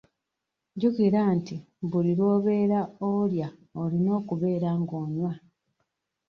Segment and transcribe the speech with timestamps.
[0.73, 1.55] Jjukira nti
[1.89, 2.79] buli lw'obeera
[3.13, 3.47] olya
[3.81, 5.31] olina okubeera nga onywa.